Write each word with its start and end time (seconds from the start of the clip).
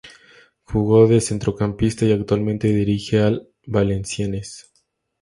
Jugó 0.63 1.07
de 1.07 1.21
centrocampista 1.21 2.05
y 2.05 2.11
actualmente 2.11 2.69
dirige 2.73 3.19
al 3.19 3.47
Valenciennes. 3.67 4.71